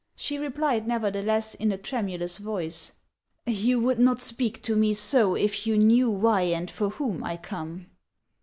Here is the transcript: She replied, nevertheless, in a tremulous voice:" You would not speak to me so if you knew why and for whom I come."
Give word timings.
She 0.15 0.39
replied, 0.39 0.87
nevertheless, 0.87 1.53
in 1.53 1.71
a 1.71 1.77
tremulous 1.77 2.39
voice:" 2.39 2.93
You 3.45 3.79
would 3.81 3.99
not 3.99 4.19
speak 4.19 4.63
to 4.63 4.75
me 4.75 4.95
so 4.95 5.35
if 5.35 5.67
you 5.67 5.77
knew 5.77 6.09
why 6.09 6.41
and 6.41 6.71
for 6.71 6.89
whom 6.89 7.23
I 7.23 7.37
come." 7.37 7.85